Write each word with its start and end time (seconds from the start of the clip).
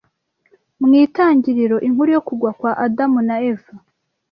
Mw'Itangiriro 0.83 1.77
inkuru 1.87 2.09
yo 2.15 2.21
kugwa 2.27 2.51
kwa 2.59 2.71
Adamu 2.85 3.19
na 3.27 3.35
Eva 3.51 3.73